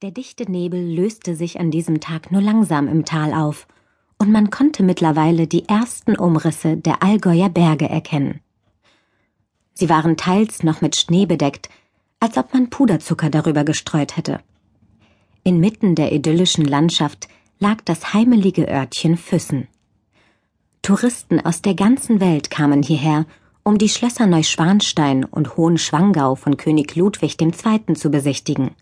Der 0.00 0.12
dichte 0.12 0.48
Nebel 0.48 0.80
löste 0.80 1.34
sich 1.34 1.58
an 1.58 1.72
diesem 1.72 1.98
Tag 1.98 2.30
nur 2.30 2.40
langsam 2.40 2.86
im 2.86 3.04
Tal 3.04 3.34
auf, 3.34 3.66
und 4.16 4.30
man 4.30 4.48
konnte 4.48 4.84
mittlerweile 4.84 5.48
die 5.48 5.68
ersten 5.68 6.16
Umrisse 6.16 6.76
der 6.76 7.02
Allgäuer 7.02 7.48
Berge 7.48 7.88
erkennen. 7.88 8.38
Sie 9.74 9.88
waren 9.88 10.16
teils 10.16 10.62
noch 10.62 10.82
mit 10.82 10.94
Schnee 10.94 11.26
bedeckt, 11.26 11.68
als 12.20 12.36
ob 12.36 12.54
man 12.54 12.70
Puderzucker 12.70 13.28
darüber 13.28 13.64
gestreut 13.64 14.16
hätte. 14.16 14.38
Inmitten 15.42 15.96
der 15.96 16.12
idyllischen 16.12 16.64
Landschaft 16.64 17.26
lag 17.58 17.78
das 17.84 18.14
heimelige 18.14 18.68
Örtchen 18.68 19.16
Füssen. 19.16 19.66
Touristen 20.80 21.40
aus 21.40 21.60
der 21.60 21.74
ganzen 21.74 22.20
Welt 22.20 22.50
kamen 22.50 22.84
hierher, 22.84 23.26
um 23.64 23.78
die 23.78 23.88
Schlösser 23.88 24.28
Neuschwanstein 24.28 25.24
und 25.24 25.56
Hohenschwangau 25.56 26.36
von 26.36 26.56
König 26.56 26.94
Ludwig 26.94 27.36
II. 27.40 27.94
zu 27.94 28.12
besichtigen. 28.12 28.76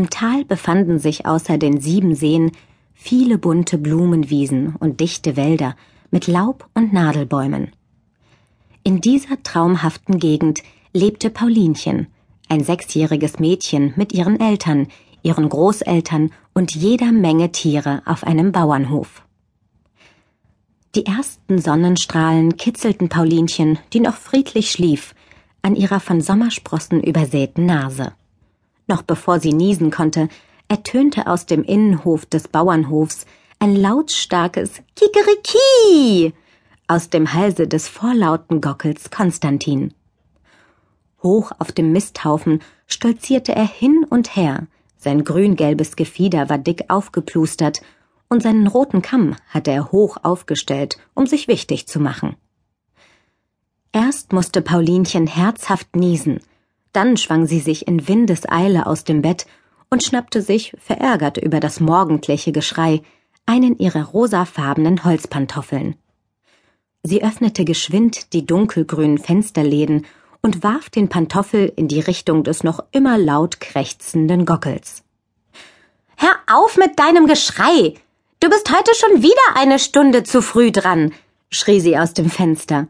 Im 0.00 0.08
Tal 0.08 0.46
befanden 0.46 0.98
sich 0.98 1.26
außer 1.26 1.58
den 1.58 1.78
sieben 1.78 2.14
Seen 2.14 2.52
viele 2.94 3.36
bunte 3.36 3.76
Blumenwiesen 3.76 4.74
und 4.76 4.98
dichte 4.98 5.36
Wälder 5.36 5.76
mit 6.10 6.26
Laub 6.26 6.70
und 6.72 6.94
Nadelbäumen. 6.94 7.72
In 8.82 9.02
dieser 9.02 9.42
traumhaften 9.42 10.18
Gegend 10.18 10.62
lebte 10.94 11.28
Paulinchen, 11.28 12.06
ein 12.48 12.64
sechsjähriges 12.64 13.40
Mädchen 13.40 13.92
mit 13.94 14.14
ihren 14.14 14.40
Eltern, 14.40 14.88
ihren 15.22 15.50
Großeltern 15.50 16.30
und 16.54 16.74
jeder 16.74 17.12
Menge 17.12 17.52
Tiere 17.52 18.00
auf 18.06 18.24
einem 18.24 18.52
Bauernhof. 18.52 19.20
Die 20.94 21.04
ersten 21.04 21.58
Sonnenstrahlen 21.58 22.56
kitzelten 22.56 23.10
Paulinchen, 23.10 23.78
die 23.92 24.00
noch 24.00 24.16
friedlich 24.16 24.70
schlief, 24.70 25.14
an 25.60 25.76
ihrer 25.76 26.00
von 26.00 26.22
Sommersprossen 26.22 27.02
übersäten 27.02 27.66
Nase. 27.66 28.14
Noch 28.90 29.02
bevor 29.02 29.38
sie 29.38 29.52
niesen 29.52 29.92
konnte, 29.92 30.28
ertönte 30.66 31.28
aus 31.28 31.46
dem 31.46 31.62
Innenhof 31.62 32.26
des 32.26 32.48
Bauernhofs 32.48 33.24
ein 33.60 33.76
lautstarkes 33.76 34.82
Kikeriki 34.96 36.34
aus 36.88 37.08
dem 37.08 37.32
Halse 37.32 37.68
des 37.68 37.86
vorlauten 37.86 38.60
Gockels 38.60 39.12
Konstantin. 39.12 39.94
Hoch 41.22 41.52
auf 41.60 41.70
dem 41.70 41.92
Misthaufen 41.92 42.62
stolzierte 42.88 43.54
er 43.54 43.68
hin 43.68 44.04
und 44.10 44.34
her, 44.34 44.66
sein 44.96 45.22
grüngelbes 45.22 45.94
Gefieder 45.94 46.50
war 46.50 46.58
dick 46.58 46.86
aufgeplustert, 46.88 47.82
und 48.28 48.42
seinen 48.42 48.66
roten 48.66 49.02
Kamm 49.02 49.36
hatte 49.50 49.70
er 49.70 49.92
hoch 49.92 50.16
aufgestellt, 50.24 50.98
um 51.14 51.28
sich 51.28 51.46
wichtig 51.46 51.86
zu 51.86 52.00
machen. 52.00 52.34
Erst 53.92 54.32
musste 54.32 54.62
Paulinchen 54.62 55.28
herzhaft 55.28 55.94
niesen, 55.94 56.40
dann 56.92 57.16
schwang 57.16 57.46
sie 57.46 57.60
sich 57.60 57.86
in 57.86 58.08
Windeseile 58.08 58.86
aus 58.86 59.04
dem 59.04 59.22
Bett 59.22 59.46
und 59.90 60.02
schnappte 60.02 60.42
sich, 60.42 60.74
verärgert 60.78 61.36
über 61.36 61.60
das 61.60 61.80
morgendliche 61.80 62.52
Geschrei, 62.52 63.02
einen 63.46 63.78
ihrer 63.78 64.04
rosafarbenen 64.04 65.04
Holzpantoffeln. 65.04 65.96
Sie 67.02 67.22
öffnete 67.24 67.64
geschwind 67.64 68.32
die 68.32 68.46
dunkelgrünen 68.46 69.18
Fensterläden 69.18 70.06
und 70.42 70.62
warf 70.62 70.90
den 70.90 71.08
Pantoffel 71.08 71.72
in 71.76 71.88
die 71.88 72.00
Richtung 72.00 72.44
des 72.44 72.62
noch 72.62 72.84
immer 72.92 73.18
laut 73.18 73.60
krächzenden 73.60 74.46
Gockels. 74.46 75.02
Hör 76.16 76.36
auf 76.46 76.76
mit 76.76 76.98
deinem 76.98 77.26
Geschrei! 77.26 77.94
Du 78.40 78.48
bist 78.48 78.70
heute 78.70 78.92
schon 78.94 79.22
wieder 79.22 79.56
eine 79.56 79.78
Stunde 79.78 80.22
zu 80.22 80.40
früh 80.40 80.72
dran, 80.72 81.12
schrie 81.50 81.80
sie 81.80 81.98
aus 81.98 82.14
dem 82.14 82.30
Fenster. 82.30 82.88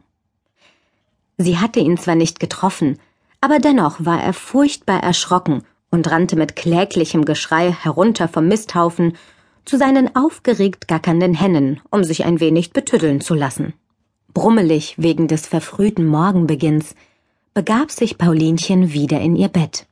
Sie 1.39 1.59
hatte 1.59 1.81
ihn 1.81 1.97
zwar 1.97 2.15
nicht 2.15 2.39
getroffen, 2.39 2.99
aber 3.41 3.59
dennoch 3.59 4.05
war 4.05 4.23
er 4.23 4.33
furchtbar 4.33 5.03
erschrocken 5.03 5.63
und 5.91 6.11
rannte 6.11 6.37
mit 6.37 6.57
kläglichem 6.57 7.25
Geschrei 7.25 7.73
herunter 7.73 8.29
vom 8.29 8.49
Misthaufen 8.49 9.17
zu 9.65 9.77
seinen 9.77 10.15
aufgeregt 10.17 10.89
gackernden 10.89 11.35
Hennen, 11.35 11.81
um 11.91 12.05
sich 12.05 12.25
ein 12.25 12.41
wenig 12.41 12.73
betüddeln 12.73 13.21
zu 13.21 13.35
lassen. 13.35 13.75
Brummelig 14.33 14.95
wegen 14.99 15.29
des 15.29 15.47
verfrühten 15.47 16.07
Morgenbeginns 16.07 16.95
begab 17.55 17.91
sich 17.91 18.19
Paulinchen 18.19 18.93
wieder 18.93 19.21
in 19.21 19.37
ihr 19.37 19.49
Bett. 19.49 19.87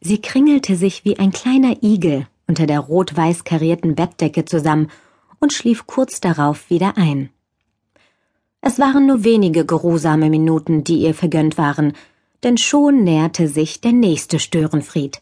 Sie 0.00 0.20
kringelte 0.20 0.76
sich 0.76 1.04
wie 1.04 1.18
ein 1.18 1.32
kleiner 1.32 1.82
Igel 1.82 2.26
unter 2.46 2.66
der 2.66 2.80
rot-weiß 2.80 3.44
karierten 3.44 3.94
Bettdecke 3.94 4.44
zusammen 4.44 4.88
und 5.40 5.52
schlief 5.52 5.86
kurz 5.86 6.20
darauf 6.20 6.70
wieder 6.70 6.96
ein. 6.96 7.30
Es 8.60 8.78
waren 8.78 9.06
nur 9.06 9.24
wenige 9.24 9.64
geruhsame 9.64 10.30
Minuten, 10.30 10.84
die 10.84 10.98
ihr 10.98 11.14
vergönnt 11.14 11.58
waren, 11.58 11.92
denn 12.42 12.58
schon 12.58 13.04
näherte 13.04 13.48
sich 13.48 13.80
der 13.80 13.92
nächste 13.92 14.38
Störenfried. 14.38 15.20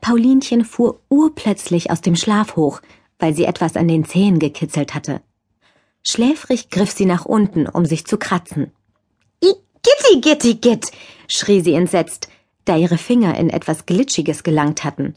Paulinchen 0.00 0.64
fuhr 0.64 1.00
urplötzlich 1.08 1.90
aus 1.90 2.00
dem 2.00 2.16
Schlaf 2.16 2.56
hoch, 2.56 2.80
weil 3.18 3.34
sie 3.34 3.44
etwas 3.44 3.76
an 3.76 3.88
den 3.88 4.04
Zehen 4.04 4.38
gekitzelt 4.38 4.94
hatte. 4.94 5.20
Schläfrig 6.06 6.70
griff 6.70 6.92
sie 6.92 7.06
nach 7.06 7.24
unten, 7.24 7.66
um 7.66 7.84
sich 7.84 8.06
zu 8.06 8.16
kratzen. 8.16 8.70
I 9.42 9.52
gitti, 9.82 10.20
gitti, 10.20 10.54
gitt, 10.54 10.92
schrie 11.26 11.60
sie 11.60 11.74
entsetzt, 11.74 12.28
da 12.64 12.76
ihre 12.76 12.98
Finger 12.98 13.36
in 13.36 13.50
etwas 13.50 13.86
Glitschiges 13.86 14.42
gelangt 14.42 14.84
hatten. 14.84 15.16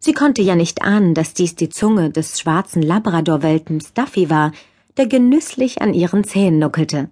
Sie 0.00 0.12
konnte 0.12 0.42
ja 0.42 0.56
nicht 0.56 0.82
ahnen, 0.82 1.14
dass 1.14 1.34
dies 1.34 1.54
die 1.54 1.68
Zunge 1.68 2.10
des 2.10 2.40
schwarzen 2.40 2.82
Labradorwelpens 2.82 3.94
Duffy 3.94 4.28
war, 4.28 4.52
der 4.96 5.06
genüsslich 5.06 5.80
an 5.80 5.94
ihren 5.94 6.24
Zähnen 6.24 6.58
nuckelte. 6.58 7.10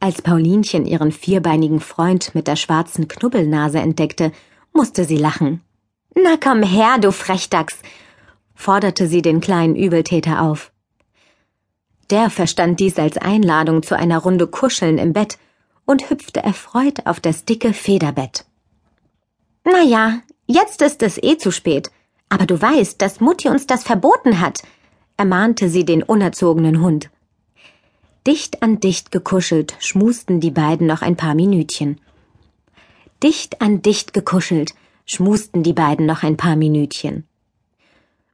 Als 0.00 0.22
Paulinchen 0.22 0.84
ihren 0.86 1.12
vierbeinigen 1.12 1.80
Freund 1.80 2.34
mit 2.34 2.46
der 2.46 2.56
schwarzen 2.56 3.08
Knubbelnase 3.08 3.78
entdeckte, 3.78 4.32
musste 4.72 5.04
sie 5.04 5.16
lachen. 5.16 5.62
Na 6.14 6.36
komm 6.36 6.62
her, 6.62 6.98
du 7.00 7.12
Frechdachs, 7.12 7.78
forderte 8.54 9.06
sie 9.06 9.22
den 9.22 9.40
kleinen 9.40 9.76
Übeltäter 9.76 10.42
auf. 10.42 10.72
Der 12.10 12.30
verstand 12.30 12.78
dies 12.78 12.98
als 12.98 13.16
Einladung 13.18 13.82
zu 13.82 13.96
einer 13.96 14.18
Runde 14.18 14.46
Kuscheln 14.46 14.98
im 14.98 15.12
Bett 15.12 15.38
und 15.86 16.10
hüpfte 16.10 16.42
erfreut 16.42 17.06
auf 17.06 17.20
das 17.20 17.44
dicke 17.44 17.72
Federbett. 17.72 18.44
Na 19.64 19.82
ja, 19.82 20.20
jetzt 20.46 20.82
ist 20.82 21.02
es 21.02 21.18
eh 21.22 21.36
zu 21.36 21.50
spät. 21.50 21.90
Aber 22.28 22.46
du 22.46 22.60
weißt, 22.60 23.00
dass 23.00 23.20
Mutti 23.20 23.48
uns 23.48 23.66
das 23.66 23.84
verboten 23.84 24.40
hat, 24.40 24.62
ermahnte 25.16 25.68
sie 25.68 25.84
den 25.84 26.02
unerzogenen 26.02 26.80
Hund. 26.80 27.08
Dicht 28.26 28.60
an 28.60 28.80
dicht 28.80 29.12
gekuschelt 29.12 29.76
schmusten 29.78 30.40
die 30.40 30.50
beiden 30.50 30.88
noch 30.88 31.00
ein 31.00 31.14
paar 31.14 31.36
Minütchen. 31.36 32.00
Dicht 33.22 33.60
an 33.60 33.82
dicht 33.82 34.12
gekuschelt 34.14 34.74
schmusten 35.04 35.62
die 35.62 35.72
beiden 35.72 36.06
noch 36.06 36.24
ein 36.24 36.36
paar 36.36 36.56
Minütchen. 36.56 37.22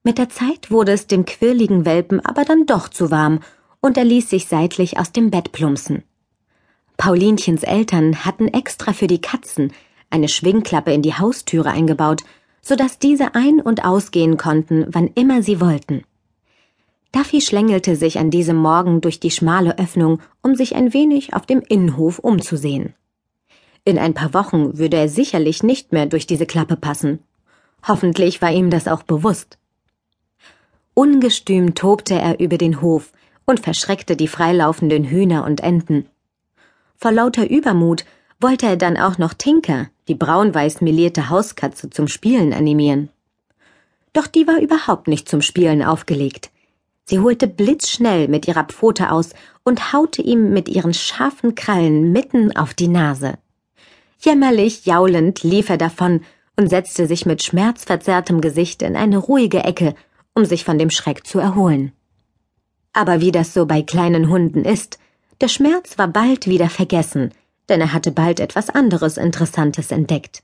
Mit 0.02 0.16
der 0.16 0.30
Zeit 0.30 0.70
wurde 0.70 0.92
es 0.92 1.08
dem 1.08 1.26
quirligen 1.26 1.84
Welpen 1.84 2.24
aber 2.24 2.46
dann 2.46 2.64
doch 2.64 2.88
zu 2.88 3.10
warm, 3.10 3.40
und 3.82 3.98
er 3.98 4.04
ließ 4.04 4.30
sich 4.30 4.46
seitlich 4.46 4.98
aus 4.98 5.12
dem 5.12 5.30
Bett 5.30 5.52
plumpsen. 5.52 6.04
Paulinchens 6.96 7.62
Eltern 7.62 8.24
hatten 8.24 8.48
extra 8.48 8.94
für 8.94 9.08
die 9.08 9.20
Katzen 9.20 9.74
eine 10.08 10.28
Schwingklappe 10.28 10.92
in 10.92 11.02
die 11.02 11.18
Haustüre 11.18 11.68
eingebaut, 11.68 12.22
so 12.62 12.76
dass 12.76 12.98
diese 12.98 13.34
ein- 13.34 13.60
und 13.60 13.84
ausgehen 13.84 14.38
konnten, 14.38 14.86
wann 14.88 15.08
immer 15.08 15.42
sie 15.42 15.60
wollten. 15.60 16.04
Duffy 17.12 17.42
schlängelte 17.42 17.94
sich 17.94 18.18
an 18.18 18.30
diesem 18.30 18.56
Morgen 18.56 19.02
durch 19.02 19.20
die 19.20 19.30
schmale 19.30 19.78
Öffnung, 19.78 20.20
um 20.42 20.54
sich 20.54 20.74
ein 20.74 20.94
wenig 20.94 21.34
auf 21.34 21.44
dem 21.44 21.60
Innenhof 21.60 22.18
umzusehen. 22.18 22.94
In 23.84 23.98
ein 23.98 24.14
paar 24.14 24.32
Wochen 24.32 24.78
würde 24.78 24.96
er 24.96 25.08
sicherlich 25.10 25.62
nicht 25.62 25.92
mehr 25.92 26.06
durch 26.06 26.26
diese 26.26 26.46
Klappe 26.46 26.76
passen. 26.76 27.18
Hoffentlich 27.86 28.40
war 28.40 28.50
ihm 28.50 28.70
das 28.70 28.88
auch 28.88 29.02
bewusst. 29.02 29.58
Ungestüm 30.94 31.74
tobte 31.74 32.14
er 32.14 32.40
über 32.40 32.56
den 32.56 32.80
Hof 32.80 33.12
und 33.44 33.60
verschreckte 33.60 34.16
die 34.16 34.28
freilaufenden 34.28 35.04
Hühner 35.04 35.44
und 35.44 35.62
Enten. 35.62 36.06
Vor 36.96 37.12
lauter 37.12 37.50
Übermut 37.50 38.04
wollte 38.40 38.66
er 38.66 38.76
dann 38.76 38.96
auch 38.96 39.18
noch 39.18 39.34
Tinker, 39.34 39.88
die 40.08 40.14
braun-weiß 40.14 40.80
melierte 40.80 41.28
Hauskatze, 41.28 41.90
zum 41.90 42.08
Spielen 42.08 42.52
animieren. 42.52 43.10
Doch 44.12 44.26
die 44.26 44.46
war 44.46 44.60
überhaupt 44.60 45.08
nicht 45.08 45.28
zum 45.28 45.42
Spielen 45.42 45.82
aufgelegt. 45.82 46.51
Sie 47.04 47.18
holte 47.18 47.48
blitzschnell 47.48 48.28
mit 48.28 48.46
ihrer 48.46 48.64
Pfote 48.64 49.10
aus 49.10 49.30
und 49.64 49.92
haute 49.92 50.22
ihm 50.22 50.52
mit 50.52 50.68
ihren 50.68 50.94
scharfen 50.94 51.54
Krallen 51.54 52.12
mitten 52.12 52.56
auf 52.56 52.74
die 52.74 52.88
Nase. 52.88 53.38
Jämmerlich 54.20 54.86
jaulend 54.86 55.42
lief 55.42 55.68
er 55.68 55.78
davon 55.78 56.20
und 56.56 56.68
setzte 56.68 57.06
sich 57.06 57.26
mit 57.26 57.42
schmerzverzerrtem 57.42 58.40
Gesicht 58.40 58.82
in 58.82 58.96
eine 58.96 59.18
ruhige 59.18 59.64
Ecke, 59.64 59.94
um 60.34 60.44
sich 60.44 60.64
von 60.64 60.78
dem 60.78 60.90
Schreck 60.90 61.26
zu 61.26 61.38
erholen. 61.38 61.92
Aber 62.92 63.20
wie 63.20 63.32
das 63.32 63.54
so 63.54 63.66
bei 63.66 63.82
kleinen 63.82 64.28
Hunden 64.28 64.64
ist, 64.64 64.98
der 65.40 65.48
Schmerz 65.48 65.98
war 65.98 66.08
bald 66.08 66.46
wieder 66.46 66.68
vergessen, 66.68 67.32
denn 67.68 67.80
er 67.80 67.92
hatte 67.92 68.12
bald 68.12 68.38
etwas 68.38 68.70
anderes 68.70 69.16
Interessantes 69.16 69.90
entdeckt. 69.90 70.42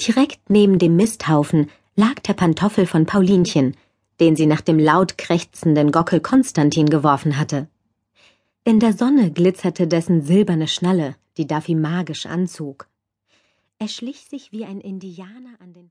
Direkt 0.00 0.48
neben 0.48 0.78
dem 0.78 0.96
Misthaufen 0.96 1.68
lag 1.96 2.14
der 2.20 2.34
Pantoffel 2.34 2.86
von 2.86 3.04
Paulinchen, 3.04 3.76
den 4.20 4.36
sie 4.36 4.46
nach 4.46 4.60
dem 4.60 4.78
laut 4.78 5.16
krächzenden 5.16 5.92
Gockel 5.92 6.20
Konstantin 6.20 6.90
geworfen 6.90 7.38
hatte. 7.38 7.68
In 8.64 8.80
der 8.80 8.92
Sonne 8.92 9.30
glitzerte 9.30 9.86
dessen 9.86 10.22
silberne 10.22 10.68
Schnalle, 10.68 11.14
die 11.36 11.46
Duffy 11.46 11.74
magisch 11.74 12.26
anzog. 12.26 12.88
Er 13.78 13.88
schlich 13.88 14.24
sich 14.24 14.50
wie 14.50 14.64
ein 14.64 14.80
Indianer 14.80 15.54
an 15.60 15.72
den 15.72 15.86